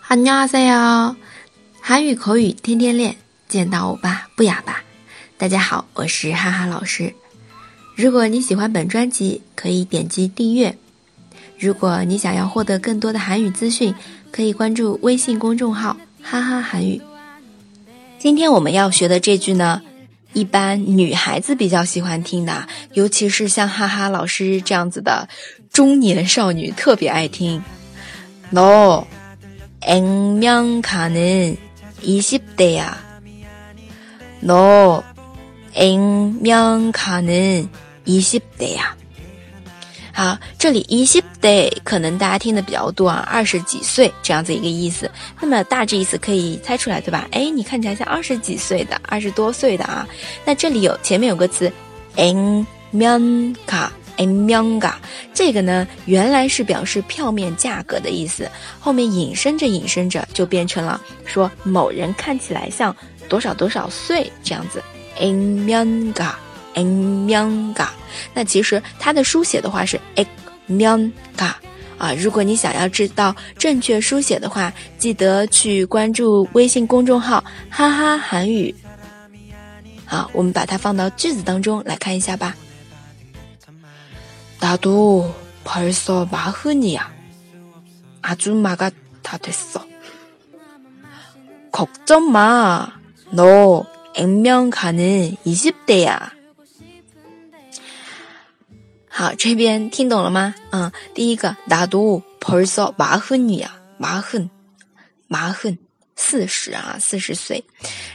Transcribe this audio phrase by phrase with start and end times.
[0.00, 1.16] 哈尼阿塞哟，
[1.80, 3.16] 韩语口语天天练，
[3.48, 4.82] 见到欧巴不哑巴。
[5.36, 7.14] 大家好，我是哈哈老师。
[7.94, 10.76] 如果你喜欢本专辑，可以点击订阅。
[11.58, 13.94] 如果你想要获得更多的韩语资讯，
[14.30, 17.00] 可以关注微信公众号“哈哈韩语”。
[18.18, 19.82] 今天我们要学的这句呢，
[20.33, 25.27] 一般女孩子比较喜欢听的，尤其是像哈哈老师这样子的
[25.71, 27.61] 中年少女特别爱听。
[28.49, 29.05] No。
[29.85, 31.57] 액면 가는
[32.01, 32.95] 20대야.
[34.39, 35.03] 너
[35.73, 37.67] 액면 가는
[38.07, 38.79] 20대야.
[40.18, 45.08] 好，这里 e s i p d a y 可能大家听的比较多啊，二十几岁这样子一个意思。
[45.40, 47.28] 那么大致意思可以猜出来对吧？
[47.30, 50.04] 哎，你看起来像二十几岁的，二十多岁的啊。
[50.44, 51.72] 那这里有前面有个词
[52.16, 55.00] n m a n k a n m a n a
[55.32, 58.50] 这个呢原来是表示票面价格的意思，
[58.80, 62.92] 后面引申着引申着就变成了说某人看起来像
[63.28, 64.82] 多少多少岁这样子
[65.20, 66.34] n m a n k a
[66.74, 67.88] n m a n a
[68.33, 69.99] 那其实它的书写的话是
[70.67, 71.55] m y o n g a
[71.97, 72.13] 啊。
[72.13, 78.73] 如果你想要知道正确书写的话，记得去关注微信公众号“哈哈韩语”。
[80.05, 82.55] 好，我们把它放到句子当中来看一下吧。
[84.59, 85.33] 나도
[85.65, 87.11] 벌써 마흔이야.
[88.21, 88.89] 아줌마가
[89.21, 89.85] 다 됐어.
[91.71, 92.87] 걱정 마.
[93.31, 93.85] 너
[94.15, 96.29] 액면 가는 20대야.
[99.17, 100.53] 好，这边听懂了吗？
[100.71, 103.67] 嗯，第一个 나도 벌써 마흔이야.
[103.99, 104.49] 마흔,
[105.27, 105.77] 마흔.
[106.15, 107.61] 四十啊，四十岁，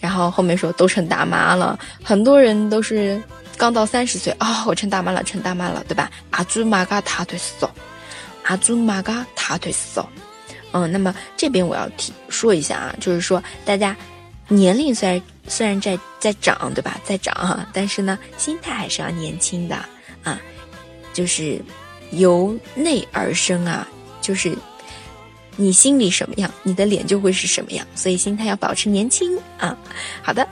[0.00, 3.22] 然后后面说都成大妈了，很多人都是
[3.58, 6.10] 刚到三十岁啊，我成大妈了，成大妈了，对吧？
[6.30, 7.68] 阿祖玛嘎塔腿嗦，
[8.44, 10.04] 阿祖玛嘎塔腿嗦，
[10.72, 13.94] 嗯，那么这边我要提说一下啊，就是说大家
[14.48, 19.76] 年龄虽然虽然在在长，对吧，在长哈，但是呢，心态还是要年轻的
[20.24, 20.40] 啊，
[21.16, 21.60] 就是
[22.10, 23.86] 由内而生啊，
[24.20, 24.56] 就是。
[25.54, 29.76] 你心里什么样，你的脸就会是什么样，所以心态要保持年轻啊。
[30.22, 30.48] 好的，